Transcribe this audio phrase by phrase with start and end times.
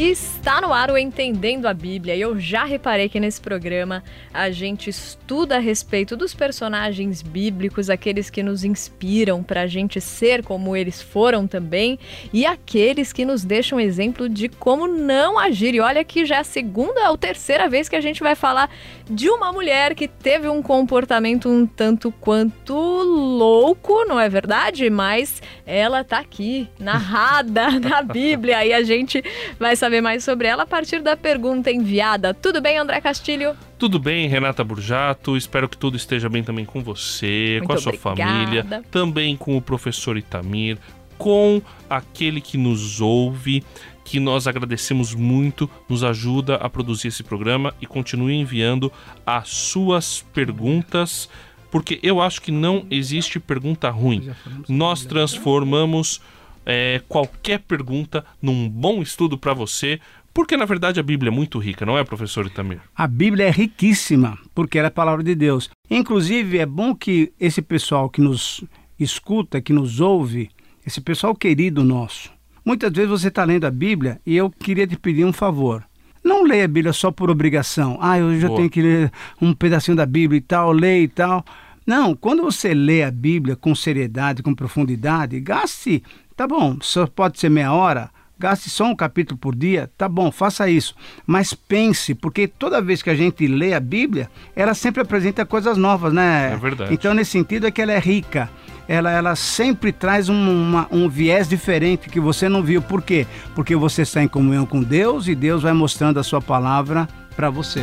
[0.00, 4.48] Está no ar o Entendendo a Bíblia e eu já reparei que nesse programa a
[4.48, 10.44] gente estuda a respeito dos personagens bíblicos, aqueles que nos inspiram para a gente ser
[10.44, 11.98] como eles foram também
[12.32, 15.74] e aqueles que nos deixam exemplo de como não agir.
[15.74, 18.70] E olha que já é a segunda ou terceira vez que a gente vai falar
[19.10, 24.88] de uma mulher que teve um comportamento um tanto quanto louco, não é verdade?
[24.90, 29.24] Mas ela tá aqui, narrada na Bíblia e a gente
[29.58, 32.34] vai saber saber mais sobre ela a partir da pergunta enviada.
[32.34, 33.56] Tudo bem, André Castilho?
[33.78, 35.34] Tudo bem, Renata Burjato.
[35.34, 38.30] Espero que tudo esteja bem também com você, Muito com a sua obrigada.
[38.34, 40.76] família, também com o professor Itamir,
[41.16, 43.64] com aquele que nos ouve,
[44.04, 48.92] que nós agradecemos muito, nos ajuda a produzir esse programa e continue enviando
[49.24, 51.30] as suas perguntas,
[51.70, 54.30] porque eu acho que não existe pergunta ruim.
[54.68, 56.20] Nós transformamos
[56.68, 59.98] é, qualquer pergunta num bom estudo para você,
[60.34, 62.80] porque na verdade a Bíblia é muito rica, não é, professor Itamir?
[62.94, 65.70] A Bíblia é riquíssima, porque ela é a palavra de Deus.
[65.90, 68.62] Inclusive, é bom que esse pessoal que nos
[69.00, 70.50] escuta, que nos ouve,
[70.86, 72.30] esse pessoal querido nosso,
[72.62, 75.82] muitas vezes você está lendo a Bíblia e eu queria te pedir um favor.
[76.22, 77.96] Não leia a Bíblia só por obrigação.
[78.02, 78.58] Ah, eu já Boa.
[78.58, 79.10] tenho que ler
[79.40, 81.42] um pedacinho da Bíblia e tal, leia e tal.
[81.88, 86.02] Não, quando você lê a Bíblia com seriedade, com profundidade, gaste,
[86.36, 90.30] tá bom, só pode ser meia hora, gaste só um capítulo por dia, tá bom,
[90.30, 90.94] faça isso.
[91.26, 95.78] Mas pense, porque toda vez que a gente lê a Bíblia, ela sempre apresenta coisas
[95.78, 96.52] novas, né?
[96.52, 96.92] É verdade.
[96.92, 98.50] Então, nesse sentido, é que ela é rica.
[98.86, 102.82] Ela, ela sempre traz um, uma- um viés diferente que você não viu.
[102.82, 103.26] Por quê?
[103.54, 107.48] Porque você está em comunhão com Deus e Deus vai mostrando a sua palavra para
[107.48, 107.82] você.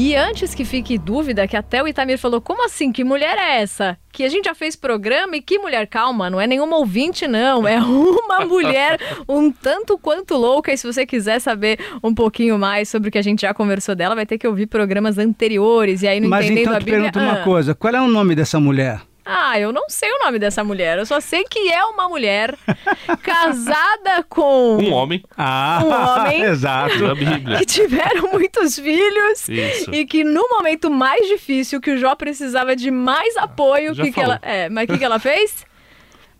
[0.00, 2.92] E antes que fique dúvida, que até o Itamir falou, como assim?
[2.92, 3.98] Que mulher é essa?
[4.12, 5.88] Que a gente já fez programa e que mulher?
[5.88, 7.66] Calma, não é nenhuma ouvinte, não.
[7.66, 10.72] É uma mulher um tanto quanto louca.
[10.72, 13.96] E se você quiser saber um pouquinho mais sobre o que a gente já conversou
[13.96, 16.02] dela, vai ter que ouvir programas anteriores.
[16.02, 17.02] E aí no Mas Entendendo então a eu te Bíblia...
[17.12, 17.44] pergunto uma Ah.
[17.44, 19.00] coisa: qual é o nome dessa mulher?
[19.30, 20.98] Ah, eu não sei o nome dessa mulher.
[20.98, 22.54] Eu só sei que é uma mulher
[23.22, 26.42] casada com Um homem Ah, Um homem.
[26.48, 26.94] exato.
[27.58, 29.94] que tiveram muitos filhos Isso.
[29.94, 34.12] e que no momento mais difícil que o Jó precisava de mais apoio, já que
[34.12, 35.66] que ela, é, mas o que, que ela fez?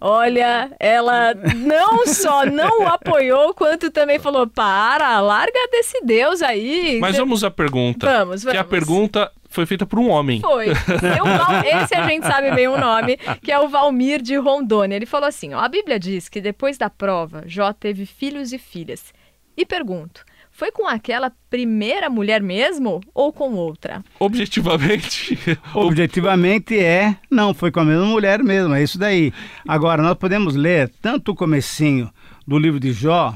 [0.00, 6.98] Olha, ela não só não o apoiou, quanto também falou: para, larga desse Deus aí.
[7.00, 8.06] Mas vamos à pergunta.
[8.06, 8.70] Vamos, Que a vamos.
[8.70, 10.40] pergunta foi feita por um homem.
[10.40, 10.68] Foi.
[10.74, 14.96] Val- Esse a gente sabe bem o nome, que é o Valmir de Rondônia.
[14.96, 18.58] Ele falou assim: ó, a Bíblia diz que depois da prova, Jó teve filhos e
[18.58, 19.12] filhas.
[19.56, 24.04] E pergunto: foi com aquela primeira mulher mesmo ou com outra?
[24.20, 25.38] Objetivamente,
[25.74, 29.32] Objetivamente é, não, foi com a mesma mulher mesmo, é isso daí.
[29.66, 32.10] Agora, nós podemos ler tanto o comecinho
[32.46, 33.34] do livro de Jó,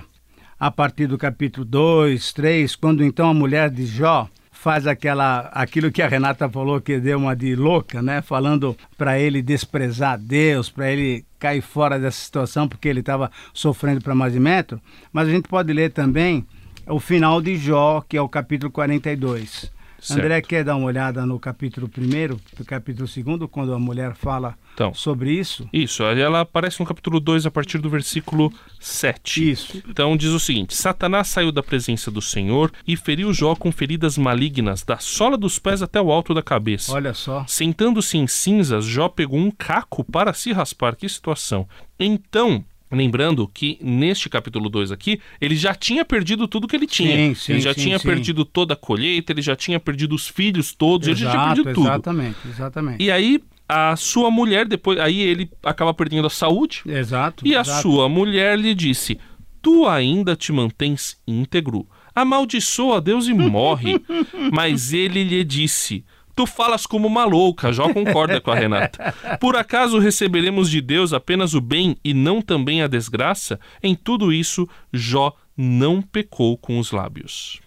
[0.58, 4.28] a partir do capítulo 2, 3, quando então a mulher de Jó
[4.62, 9.18] faz aquela aquilo que a Renata falou que deu uma de louca, né, falando para
[9.18, 14.32] ele desprezar Deus, para ele cair fora dessa situação porque ele estava sofrendo para mais
[14.34, 14.80] de metro,
[15.12, 16.46] mas a gente pode ler também
[16.86, 19.68] o final de Jó, que é o capítulo 42.
[20.02, 20.18] Certo.
[20.20, 24.58] André quer dar uma olhada no capítulo 1 do capítulo 2, quando a mulher fala
[24.74, 24.92] Então.
[24.92, 25.68] sobre isso?
[25.72, 29.50] Isso, ela aparece no capítulo 2 a partir do versículo 7.
[29.52, 29.82] Isso.
[29.88, 34.18] Então diz o seguinte: Satanás saiu da presença do Senhor e feriu Jó com feridas
[34.18, 36.92] malignas, da sola dos pés até o alto da cabeça.
[36.92, 37.44] Olha só.
[37.46, 40.96] Sentando-se em cinzas, Jó pegou um caco para se raspar.
[40.96, 41.68] Que situação.
[41.98, 42.64] Então.
[42.92, 47.16] Lembrando que neste capítulo 2 aqui, ele já tinha perdido tudo que ele tinha.
[47.16, 50.28] Sim, sim, ele já sim, tinha perdido toda a colheita, ele já tinha perdido os
[50.28, 51.86] filhos todos, ele já tinha Exato, perdido tudo.
[51.86, 53.02] exatamente, exatamente.
[53.02, 54.98] E aí, a sua mulher, depois.
[55.00, 56.82] Aí ele acaba perdendo a saúde.
[56.86, 57.46] Exato.
[57.46, 57.80] E a exato.
[57.82, 59.18] sua mulher lhe disse:
[59.62, 61.86] Tu ainda te mantens íntegro.
[62.14, 63.98] Amaldiçoa a Deus e morre.
[64.52, 67.72] Mas ele lhe disse: Tu falas como uma louca.
[67.72, 69.14] Jó concorda com a Renata.
[69.40, 73.60] Por acaso receberemos de Deus apenas o bem e não também a desgraça?
[73.82, 77.60] Em tudo isso, Jó não pecou com os lábios.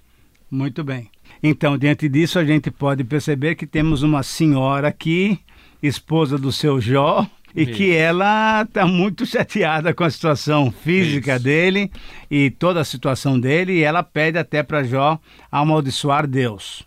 [0.50, 1.10] Muito bem.
[1.42, 5.40] Então, diante disso, a gente pode perceber que temos uma senhora aqui,
[5.82, 7.74] esposa do seu Jó, e Isso.
[7.74, 11.44] que ela está muito chateada com a situação física Isso.
[11.44, 11.92] dele
[12.30, 15.20] e toda a situação dele, e ela pede até para Jó
[15.52, 16.84] amaldiçoar Deus.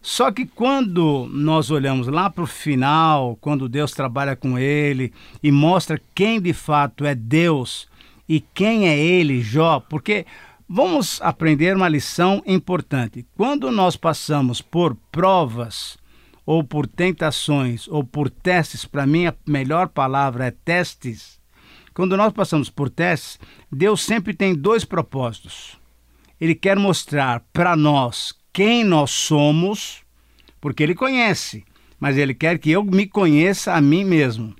[0.00, 5.12] Só que quando nós olhamos lá para o final, quando Deus trabalha com ele
[5.42, 7.88] e mostra quem de fato é Deus
[8.28, 10.24] e quem é ele, Jó, porque
[10.70, 13.24] Vamos aprender uma lição importante.
[13.34, 15.96] Quando nós passamos por provas,
[16.44, 21.40] ou por tentações, ou por testes, para mim a melhor palavra é testes.
[21.94, 23.38] Quando nós passamos por testes,
[23.72, 25.78] Deus sempre tem dois propósitos.
[26.38, 30.02] Ele quer mostrar para nós quem nós somos,
[30.60, 31.64] porque Ele conhece,
[32.00, 34.52] mas Ele quer que eu me conheça a mim mesmo.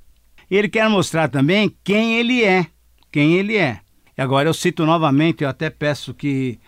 [0.49, 2.69] E Ele quer mostrar também quem Ele é,
[3.11, 3.81] quem Ele é.
[4.17, 6.61] E agora eu cito novamente, eu até peço que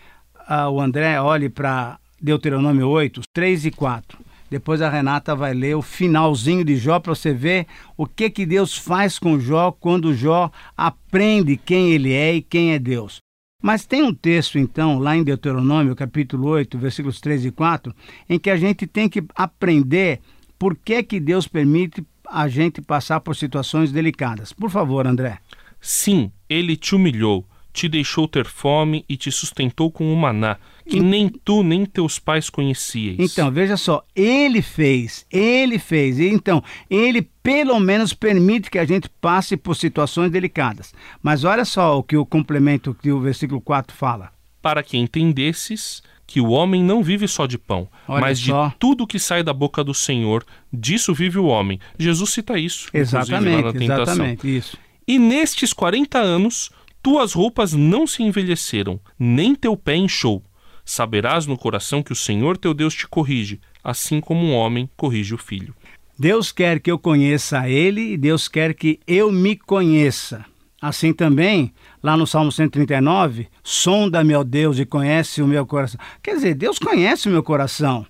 [0.49, 4.19] ah, o André olhe para Deuteronômio 8, 3 e 4.
[4.51, 8.45] Depois a Renata vai ler o finalzinho de Jó para você ver o que, que
[8.45, 13.21] Deus faz com Jó quando Jó aprende quem ele é e quem é Deus.
[13.61, 17.95] Mas tem um texto, então, lá em Deuteronômio, capítulo 8, versículos 3 e 4,
[18.29, 20.21] em que a gente tem que aprender
[20.59, 24.53] por que, que Deus permite a gente passar por situações delicadas.
[24.53, 25.39] Por favor, André.
[25.81, 30.57] Sim, ele te humilhou, te deixou ter fome e te sustentou com o maná,
[30.89, 33.17] que nem tu nem teus pais conhecieis.
[33.19, 36.19] Então, veja só, ele fez, ele fez.
[36.19, 40.93] Então, ele pelo menos permite que a gente passe por situações delicadas.
[41.23, 44.33] Mas olha só o que o complemento que o versículo 4 fala.
[44.61, 48.69] Para que entendesses que o homem não vive só de pão, Olha mas só.
[48.69, 51.81] de tudo que sai da boca do Senhor, disso vive o homem.
[51.99, 54.03] Jesus cita isso, Exatamente, tentação.
[54.05, 54.77] exatamente, isso.
[55.09, 56.71] E nestes 40 anos,
[57.03, 60.43] tuas roupas não se envelheceram, nem teu pé inchou.
[60.85, 65.35] Saberás no coração que o Senhor teu Deus te corrige, assim como um homem corrige
[65.35, 65.75] o filho.
[66.19, 70.45] Deus quer que eu conheça Ele e Deus quer que eu me conheça.
[70.81, 76.01] Assim também, lá no Salmo 139, sonda-me, ó Deus, e conhece o meu coração.
[76.23, 78.07] Quer dizer, Deus conhece o meu coração.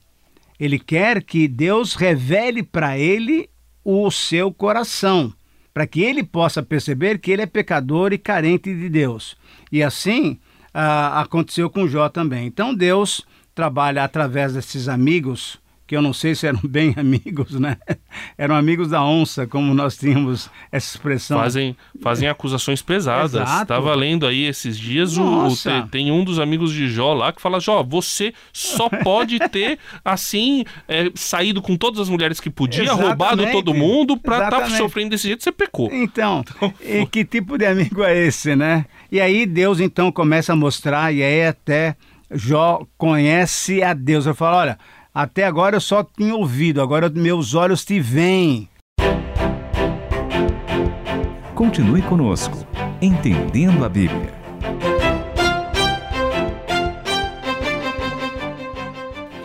[0.59, 3.49] Ele quer que Deus revele para ele
[3.85, 5.33] o seu coração,
[5.73, 9.37] para que ele possa perceber que ele é pecador e carente de Deus.
[9.71, 10.39] E assim
[10.75, 12.47] ah, aconteceu com Jó também.
[12.47, 13.25] Então Deus
[13.55, 15.59] trabalha através desses amigos
[15.91, 17.77] que eu não sei se eram bem amigos, né?
[18.39, 21.37] Eram amigos da onça, como nós tínhamos essa expressão.
[21.37, 23.43] Fazem, fazem acusações pesadas.
[23.61, 25.83] Estava lendo aí esses dias, o, o- Nossa.
[25.83, 29.81] te- tem um dos amigos de Jó lá que fala: Jó, você só pode ter,
[30.05, 33.09] assim, é, saído com todas as mulheres que podia, Exatamente.
[33.09, 34.79] roubado todo mundo, pra estar Exatamente.
[34.79, 35.91] sofrendo desse jeito, você pecou.
[35.93, 36.45] Então,
[36.81, 38.85] e que tipo de amigo é esse, né?
[39.11, 41.97] E aí Deus então começa a mostrar, e aí até
[42.33, 44.25] Jó conhece a Deus.
[44.25, 44.79] Eu falo, olha,
[45.15, 48.69] até agora eu só tinha ouvido, agora meus olhos te veem.
[51.55, 52.67] Continue conosco,
[53.03, 54.33] Entendendo a Bíblia.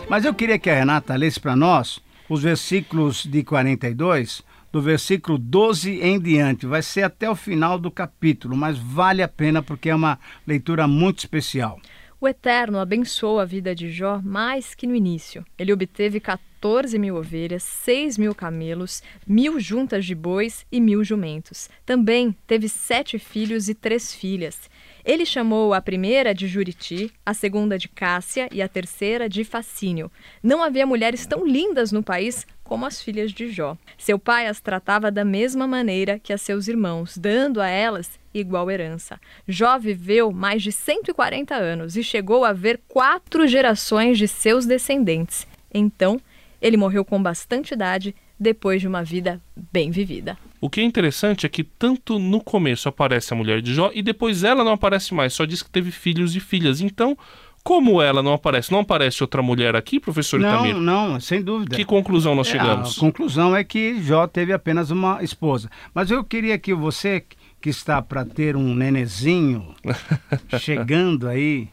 [0.08, 5.38] Mas eu queria que a Renata lesse para nós os versículos de 42, do versículo
[5.38, 6.66] 12 em diante.
[6.66, 10.88] Vai ser até o final do capítulo, mas vale a pena porque é uma leitura
[10.88, 11.80] muito especial.
[12.26, 15.46] O Eterno abençoou a vida de Jó mais que no início.
[15.60, 21.70] Ele obteve 14 mil ovelhas, 6 mil camelos, mil juntas de bois e mil jumentos.
[21.86, 24.60] Também teve sete filhos e três filhas.
[25.06, 30.12] Ele chamou a primeira de Juriti, a segunda de Cássia e a terceira de Facínio.
[30.42, 33.78] Não havia mulheres tão lindas no país como as filhas de Jó.
[33.98, 38.70] Seu pai as tratava da mesma maneira que a seus irmãos, dando a elas igual
[38.70, 39.22] herança.
[39.48, 45.48] Jó viveu mais de 140 anos e chegou a ver quatro gerações de seus descendentes.
[45.74, 46.20] Então,
[46.62, 50.38] ele morreu com bastante idade, depois de uma vida bem vivida.
[50.60, 54.02] O que é interessante é que tanto no começo aparece a mulher de Jó e
[54.02, 56.82] depois ela não aparece mais, só diz que teve filhos e filhas.
[56.82, 57.16] Então,
[57.66, 60.76] como ela não aparece, não aparece outra mulher aqui, professor Não, Itamir?
[60.76, 61.76] não, sem dúvida.
[61.76, 62.96] Que conclusão nós É, chegamos?
[62.96, 65.68] a conclusão é que Jó teve apenas uma esposa.
[65.92, 67.24] Mas eu queria que você,
[67.60, 69.74] que está para ter um nenezinho
[70.60, 71.68] chegando aí,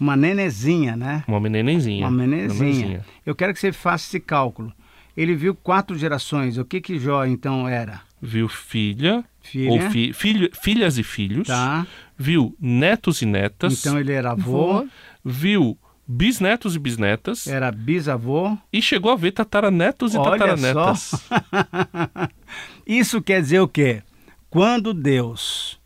[0.00, 1.22] uma nenezinha, né?
[1.28, 2.06] Uma nenenzinha.
[2.08, 3.04] Uma nenezinha.
[3.24, 4.72] Eu quero que você faça esse cálculo.
[5.16, 6.58] Ele viu quatro gerações.
[6.58, 8.00] O que que Jó então era?
[8.20, 9.70] Viu filha, Filha.
[9.70, 11.46] ou fi- filho- filhas e filhos.
[11.48, 11.86] Tá.
[12.16, 13.78] Viu netos e netas.
[13.80, 14.86] Então ele era avô, Vô.
[15.24, 17.46] Viu bisnetos e bisnetas.
[17.46, 18.56] era bisavô.
[18.72, 21.12] E chegou a ver tataranetos e Olha tataranetas.
[22.86, 24.02] Isso quer dizer o quê?
[24.50, 25.78] Quando Deus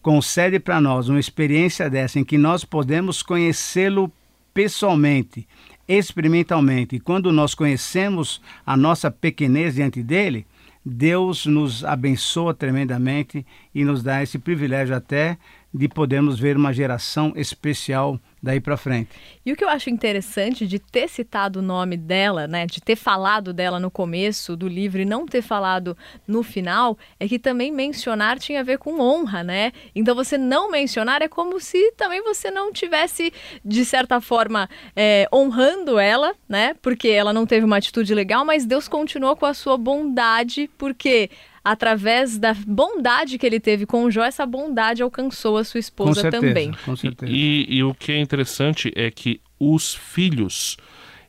[0.00, 4.12] concede para nós uma experiência dessa em que nós podemos conhecê-lo
[4.52, 5.46] pessoalmente,
[5.86, 10.44] experimentalmente, e quando nós conhecemos a nossa pequenez diante dele,
[10.84, 15.38] Deus nos abençoa tremendamente e nos dá esse privilégio até
[15.72, 19.10] de podermos ver uma geração especial daí para frente.
[19.46, 22.96] E o que eu acho interessante de ter citado o nome dela, né, de ter
[22.96, 27.70] falado dela no começo do livro e não ter falado no final, é que também
[27.70, 29.72] mencionar tinha a ver com honra, né?
[29.94, 33.32] Então você não mencionar é como se também você não tivesse
[33.64, 36.74] de certa forma é, honrando ela, né?
[36.82, 41.30] Porque ela não teve uma atitude legal, mas Deus continuou com a sua bondade, porque
[41.64, 46.14] através da bondade que ele teve com o Jó, essa bondade alcançou a sua esposa
[46.14, 46.72] com certeza, também.
[46.84, 47.32] Com certeza.
[47.32, 50.76] E, e, e o que é interessante é que os filhos.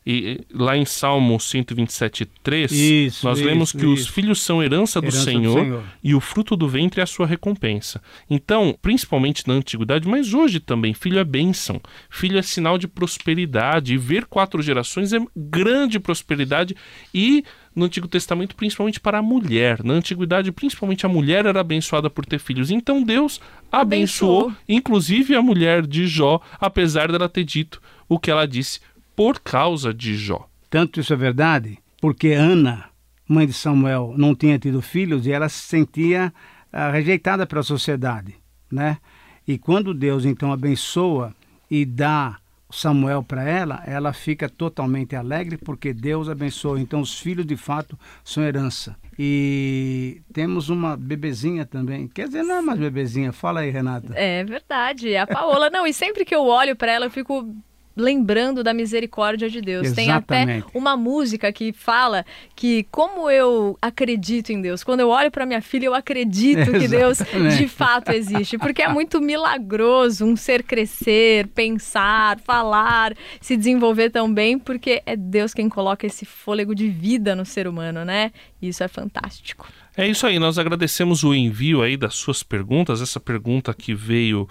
[0.06, 4.12] E lá em Salmo 127, 3, Isso, nós isso, lemos que os isso.
[4.12, 5.84] filhos são herança do, Herança do Senhor, Senhor.
[6.02, 8.02] e o fruto do ventre é a sua recompensa.
[8.28, 13.94] Então, principalmente na antiguidade, mas hoje também, filho é bênção, filho é sinal de prosperidade,
[13.94, 16.76] e ver quatro gerações é grande prosperidade
[17.14, 17.42] e
[17.74, 19.82] no Antigo Testamento, principalmente para a mulher.
[19.82, 22.70] Na antiguidade, principalmente a mulher era abençoada por ter filhos.
[22.70, 23.40] Então Deus
[23.72, 24.56] abençoou, Abençoou.
[24.68, 28.80] inclusive a mulher de Jó, apesar dela ter dito o que ela disse
[29.16, 30.48] por causa de Jó.
[30.70, 32.84] Tanto isso é verdade, porque Ana,
[33.28, 36.32] mãe de Samuel, não tinha tido filhos e ela se sentia
[36.72, 38.34] ah, rejeitada pela sociedade,
[38.70, 38.98] né?
[39.46, 41.34] E quando Deus então abençoa
[41.70, 42.38] e dá
[42.74, 46.80] Samuel para ela, ela fica totalmente alegre porque Deus abençoa.
[46.80, 48.96] Então os filhos de fato são herança.
[49.16, 52.08] E temos uma bebezinha também.
[52.08, 53.32] Quer dizer, não é mais bebezinha.
[53.32, 54.12] Fala aí, Renata.
[54.16, 55.70] É verdade, a Paola.
[55.70, 57.54] Não, e sempre que eu olho para ela, eu fico
[57.96, 59.92] lembrando da misericórdia de Deus.
[59.92, 60.66] Tem até Exatamente.
[60.74, 62.24] uma música que fala
[62.54, 64.82] que como eu acredito em Deus.
[64.82, 67.56] Quando eu olho para minha filha, eu acredito que Deus Exatamente.
[67.56, 74.32] de fato existe, porque é muito milagroso um ser crescer, pensar, falar, se desenvolver tão
[74.32, 78.32] bem, porque é Deus quem coloca esse fôlego de vida no ser humano, né?
[78.60, 79.68] Isso é fantástico.
[79.96, 84.48] É isso aí, nós agradecemos o envio aí das suas perguntas, essa pergunta que veio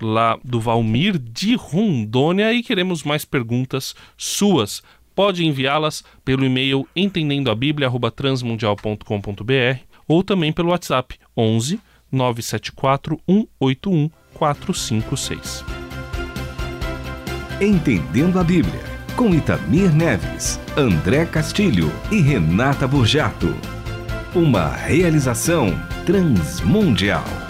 [0.00, 4.82] lá do Valmir de Rondônia e queremos mais perguntas suas.
[5.14, 11.78] Pode enviá-las pelo e-mail entendendoabíblia@transmundial.com.br ou também pelo WhatsApp 11
[12.10, 15.64] 974 181 456.
[17.60, 18.80] Entendendo a Bíblia,
[19.16, 23.54] com Itamir Neves, André Castilho e Renata Burjato.
[24.34, 25.68] Uma realização
[26.04, 27.41] transmundial.